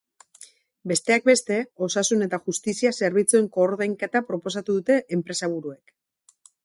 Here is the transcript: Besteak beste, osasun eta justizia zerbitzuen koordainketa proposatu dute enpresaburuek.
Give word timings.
Besteak 0.91 1.27
beste, 1.29 1.57
osasun 1.87 2.25
eta 2.27 2.39
justizia 2.47 2.93
zerbitzuen 3.01 3.51
koordainketa 3.59 4.23
proposatu 4.31 4.79
dute 4.81 4.99
enpresaburuek. 5.19 5.95